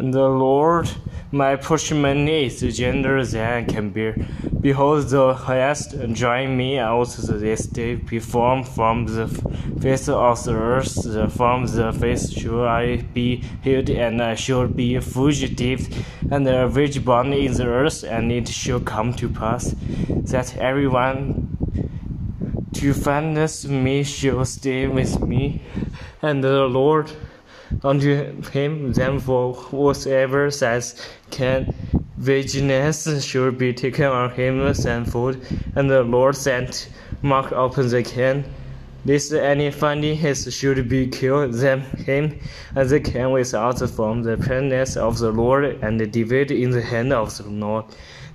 The 0.00 0.28
Lord, 0.28 0.88
my 1.32 1.56
portion 1.56 2.04
is 2.28 2.60
gender 2.76 3.24
than 3.24 3.66
can 3.66 3.90
bear. 3.90 4.14
Behold, 4.60 5.08
the 5.08 5.34
highest 5.34 5.90
driven 6.12 6.56
me 6.56 6.78
out 6.78 7.08
this 7.08 7.66
day 7.66 7.96
perform 7.96 8.62
from 8.62 9.06
the 9.06 9.26
face 9.80 10.08
of 10.08 10.44
the 10.44 10.54
earth, 10.54 11.32
from 11.34 11.66
the 11.66 11.92
face 11.92 12.30
shall 12.30 12.64
I 12.64 12.98
be 13.12 13.42
hid, 13.60 13.90
and 13.90 14.22
I 14.22 14.36
shall 14.36 14.68
be 14.68 15.00
fugitive, 15.00 15.88
and 16.30 16.46
a 16.46 16.68
vagabond 16.68 17.34
in 17.34 17.54
the 17.54 17.66
earth, 17.66 18.04
and 18.04 18.30
it 18.30 18.46
shall 18.46 18.78
come 18.78 19.12
to 19.14 19.28
pass 19.28 19.74
that 20.30 20.56
everyone 20.58 21.56
to 22.74 22.94
find 22.94 23.34
me 23.68 24.04
shall 24.04 24.44
stay 24.44 24.86
with 24.86 25.20
me, 25.20 25.60
and 26.22 26.44
the 26.44 26.66
Lord 26.66 27.10
unto 27.82 28.40
him 28.50 28.92
therefore 28.92 29.54
whatsoever 29.54 30.50
says 30.50 31.00
Cain 31.30 31.74
vigilance 32.16 33.24
should 33.24 33.56
be 33.58 33.72
taken 33.72 34.06
on 34.06 34.30
him 34.30 34.60
as 34.60 34.84
food, 35.10 35.40
and 35.76 35.88
the 35.88 36.02
Lord 36.02 36.36
sent 36.36 36.88
mark 37.22 37.52
upon 37.52 37.88
the. 37.88 38.44
This 39.08 39.32
any 39.32 39.70
finding 39.70 40.18
his 40.18 40.54
should 40.54 40.86
be 40.86 41.06
killed 41.06 41.54
them 41.54 41.80
him, 41.80 42.38
and 42.76 42.90
the 42.90 43.00
Cain 43.00 43.30
without 43.30 43.78
from 43.88 44.22
the 44.22 44.36
presence 44.36 44.98
of 44.98 45.18
the 45.18 45.32
Lord, 45.32 45.64
and 45.80 45.98
divided 46.12 46.50
in 46.50 46.72
the 46.72 46.82
hand 46.82 47.14
of 47.14 47.34
the 47.38 47.48
Lord. 47.48 47.86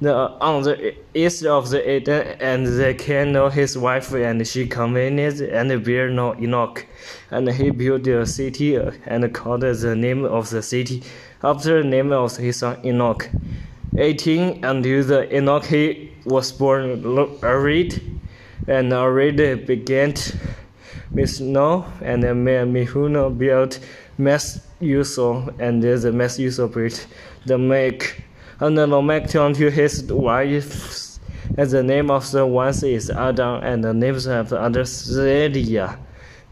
The, 0.00 0.14
on 0.40 0.62
the 0.62 0.94
east 1.12 1.44
of 1.44 1.68
the 1.68 1.96
Eden, 1.96 2.38
and 2.40 2.66
they 2.66 2.94
can 2.94 3.32
know 3.32 3.50
his 3.50 3.76
wife, 3.76 4.14
and 4.14 4.48
she 4.48 4.66
convened 4.66 5.20
and 5.42 5.84
bear 5.84 6.08
no 6.08 6.34
Enoch. 6.36 6.86
And 7.30 7.50
he 7.50 7.68
built 7.68 8.06
a 8.06 8.24
city, 8.24 8.76
and 9.04 9.34
called 9.34 9.60
the 9.60 9.94
name 9.94 10.24
of 10.24 10.48
the 10.48 10.62
city 10.62 11.02
after 11.44 11.82
the 11.82 11.88
name 11.90 12.12
of 12.12 12.38
his 12.38 12.60
son 12.60 12.78
Enoch. 12.82 13.28
18 13.98 14.64
until 14.64 15.04
the 15.04 15.36
Enoch 15.36 15.66
he 15.66 16.12
was 16.24 16.50
born 16.50 17.02
Irad, 17.02 18.00
and 18.66 18.90
Irad 18.90 19.66
began 19.66 20.14
Noah, 21.40 21.92
and 22.02 22.22
Mehuno 22.22 23.36
built 23.36 23.78
Methuselah, 24.18 25.54
and 25.58 25.82
the 25.82 26.12
Methuselah 26.12 26.68
built 26.68 27.06
the 27.46 27.58
Make 27.58 28.24
and 28.62 28.76
Lamech 28.76 29.28
turned 29.28 29.56
to 29.56 29.70
his 29.70 30.04
wife, 30.04 31.18
and 31.58 31.68
the 31.68 31.82
name 31.82 32.12
of 32.12 32.30
the 32.30 32.46
one 32.46 32.74
is 32.84 33.10
Adam, 33.10 33.60
and 33.64 33.82
the 33.82 33.92
names 33.92 34.26
of 34.26 34.50
the 34.50 34.60
other 34.60 34.84
Zelia. 34.84 35.98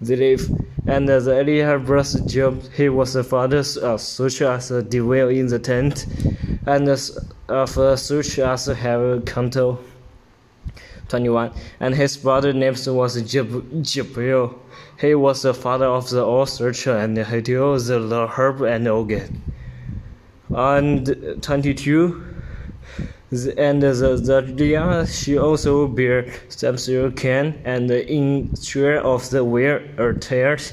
Ziliph, 0.02 0.48
and 0.88 1.08
the 1.08 1.20
Eliah 1.20 1.78
birthed 1.84 2.26
Job. 2.26 2.62
He 2.72 2.88
was 2.88 3.12
the 3.12 3.22
father 3.22 3.62
of 3.82 4.00
such 4.00 4.42
as 4.42 4.70
dwell 4.88 5.28
in 5.28 5.46
the 5.46 5.58
tent, 5.60 6.06
and 6.66 6.88
of 7.48 7.78
uh, 7.78 7.94
such 7.96 8.38
as 8.40 8.66
have 8.66 9.24
cattle. 9.24 9.78
21. 11.08 11.52
And 11.80 11.94
his 11.94 12.16
brother 12.16 12.52
name 12.52 12.74
was 12.86 13.22
Jabril. 13.22 14.54
He 15.00 15.14
was 15.14 15.42
the 15.42 15.54
father 15.54 15.86
of 15.86 16.10
the 16.10 16.24
all 16.24 16.46
searcher, 16.46 16.96
and 16.96 17.16
deals 17.44 17.86
the 17.88 18.26
herb 18.26 18.62
and 18.62 18.86
organ 18.86 19.42
and 20.56 21.06
22 21.42 22.26
and 23.56 23.80
the 23.80 23.92
Zadia 23.92 25.06
she 25.06 25.38
also 25.38 25.86
bear 25.86 26.32
Samuel 26.48 27.12
Can 27.12 27.60
and 27.64 27.88
in 27.90 28.52
share 28.56 29.00
of 29.00 29.30
the 29.30 29.44
wear 29.44 30.14
tears 30.14 30.72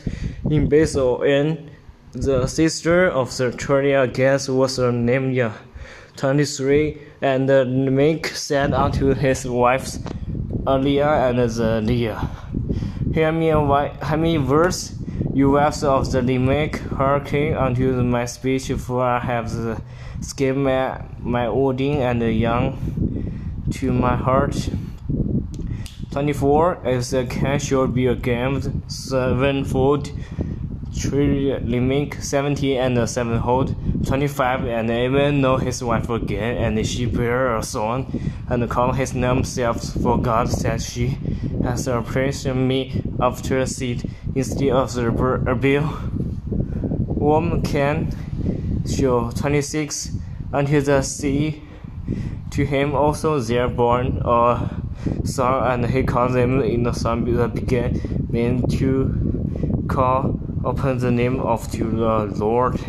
in 0.49 0.67
Basil 0.67 1.21
and 1.21 1.69
the 2.13 2.47
sister 2.47 3.07
of 3.07 3.35
the 3.37 3.51
Tronia 3.51 4.11
Gas 4.11 4.49
was 4.49 4.79
named 4.79 5.35
23 6.17 7.01
and 7.21 7.49
uh, 7.49 7.63
make 7.65 8.27
said 8.27 8.73
unto 8.73 9.13
his 9.13 9.47
wives 9.47 9.99
Aliyah 10.65 11.29
and 11.29 11.39
uh, 11.39 11.47
the 11.47 11.81
Leah 11.81 12.29
Hear 13.13 13.31
me, 13.31 13.53
why, 13.55 13.97
hear 14.05 14.17
me 14.17 14.37
verse 14.37 14.97
you 15.33 15.51
wives 15.51 15.83
of 15.83 16.11
the 16.11 16.21
Lamech, 16.21 16.79
hearken 16.79 17.53
unto 17.53 18.01
my 18.01 18.25
speech, 18.25 18.71
for 18.71 19.03
I 19.03 19.19
have 19.19 19.45
uh, 19.53 19.75
the 19.75 19.81
skin 20.19 20.63
my, 20.63 20.99
my 21.19 21.45
Odin 21.45 22.01
and 22.01 22.19
the 22.19 22.31
young 22.31 23.67
to 23.73 23.93
my 23.93 24.15
heart. 24.15 24.69
24. 26.09 26.87
As 26.87 27.11
the 27.11 27.25
cat 27.25 27.61
shall 27.61 27.85
be 27.85 28.07
again 28.07 28.81
sevenfold, 28.89 30.11
three 30.97 31.53
Lamech, 31.59 32.15
70 32.15 32.77
and 32.77 33.09
sevenfold. 33.09 33.75
25. 34.05 34.65
And 34.65 34.89
even 34.89 35.41
know 35.41 35.57
his 35.57 35.83
wife 35.83 36.09
again, 36.09 36.57
and 36.57 36.87
she 36.87 37.05
bear 37.05 37.55
a 37.55 37.63
son, 37.63 38.05
and 38.49 38.69
called 38.69 38.95
his 38.95 39.13
name 39.13 39.43
Seth, 39.43 40.01
for 40.01 40.17
God 40.17 40.49
said 40.49 40.81
she 40.81 41.17
has 41.63 41.87
appraised 41.87 42.47
me 42.47 43.03
after 43.19 43.65
seed 43.65 44.09
instead 44.35 44.71
of 44.71 44.93
the 44.93 45.55
bill. 45.59 45.83
One 45.83 47.61
can 47.61 48.11
show 48.87 49.31
26 49.31 50.11
until 50.53 50.81
the 50.81 51.01
sea. 51.01 51.63
To 52.51 52.65
him 52.65 52.95
also 52.95 53.39
there 53.39 53.67
born 53.67 54.21
a 54.23 54.81
son, 55.25 55.71
and 55.71 55.85
he 55.91 56.03
called 56.03 56.33
them 56.33 56.61
in 56.61 56.83
the 56.83 56.93
son 56.93 57.25
began 57.25 58.27
men 58.31 58.63
to 58.67 59.85
call 59.87 60.39
upon 60.63 60.97
the 60.99 61.11
name 61.11 61.39
of 61.39 61.71
the 61.71 62.25
Lord. 62.35 62.79